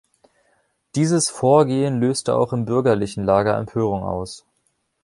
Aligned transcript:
Dieses 0.95 1.29
Vorgehen 1.29 1.99
löste 1.99 2.33
auch 2.35 2.53
im 2.53 2.65
bürgerlichen 2.65 3.23
Lager 3.23 3.55
Empörung 3.55 4.01
aus. 4.01 4.47